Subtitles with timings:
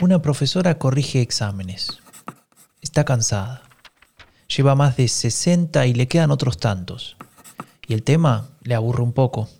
[0.00, 1.98] Una profesora corrige exámenes.
[2.80, 3.64] Está cansada.
[4.48, 7.18] Lleva más de 60 y le quedan otros tantos.
[7.86, 9.50] Y el tema le aburre un poco.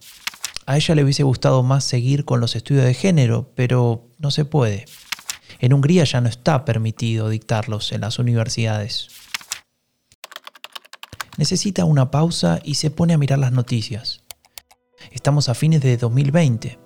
[0.65, 4.47] A ella le hubiese gustado más seguir con los estudios de género, pero no se
[4.47, 4.87] puede.
[5.59, 9.09] En Hungría ya no está permitido dictarlos en las universidades.
[11.37, 14.23] Necesita una pausa y se pone a mirar las noticias.
[15.11, 16.79] Estamos a fines de 2020.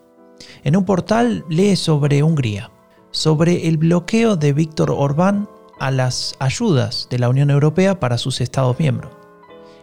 [0.65, 2.74] En un portal lee sobre Hungría,
[3.15, 8.41] sobre el bloqueo de Víctor Orbán a las ayudas de la Unión Europea para sus
[8.41, 9.13] Estados miembros.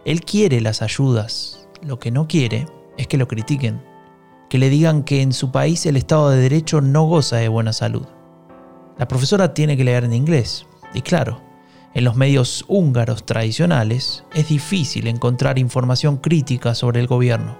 [0.04, 2.66] Él quiere las ayudas, lo que no quiere
[2.98, 3.82] es que lo critiquen,
[4.50, 7.72] que le digan que en su país el Estado de Derecho no goza de buena
[7.72, 8.06] salud.
[8.98, 11.40] La profesora tiene que leer en inglés, y claro,
[11.94, 17.56] en los medios húngaros tradicionales es difícil encontrar información crítica sobre el gobierno.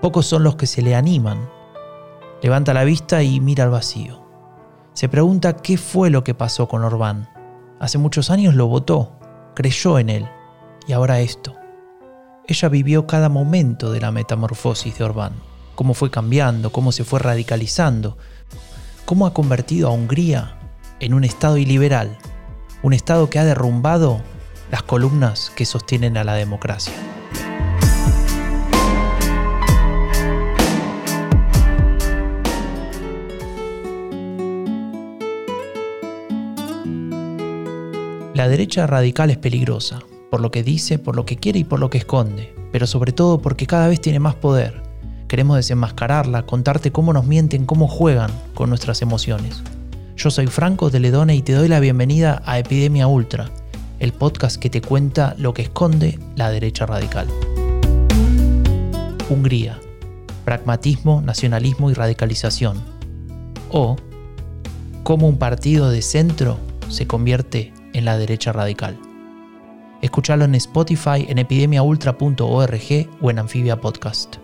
[0.00, 1.50] Pocos son los que se le animan.
[2.42, 4.25] Levanta la vista y mira al vacío.
[4.96, 7.28] Se pregunta qué fue lo que pasó con Orbán.
[7.80, 9.12] Hace muchos años lo votó,
[9.54, 10.26] creyó en él,
[10.88, 11.54] y ahora esto.
[12.46, 15.34] Ella vivió cada momento de la metamorfosis de Orbán,
[15.74, 18.16] cómo fue cambiando, cómo se fue radicalizando,
[19.04, 20.56] cómo ha convertido a Hungría
[20.98, 22.16] en un Estado iliberal,
[22.82, 24.22] un Estado que ha derrumbado
[24.70, 26.94] las columnas que sostienen a la democracia.
[38.36, 41.80] La derecha radical es peligrosa, por lo que dice, por lo que quiere y por
[41.80, 44.82] lo que esconde, pero sobre todo porque cada vez tiene más poder.
[45.26, 49.62] Queremos desenmascararla, contarte cómo nos mienten, cómo juegan con nuestras emociones.
[50.18, 53.50] Yo soy Franco de Ledone y te doy la bienvenida a Epidemia Ultra,
[54.00, 57.28] el podcast que te cuenta lo que esconde la derecha radical.
[59.30, 59.80] Hungría.
[60.44, 62.82] Pragmatismo, nacionalismo y radicalización.
[63.70, 63.96] O
[65.04, 66.58] cómo un partido de centro
[66.90, 68.98] se convierte en la derecha radical.
[70.02, 74.36] Escuchalo en Spotify, en epidemiaultra.org o en Amphibia Podcast.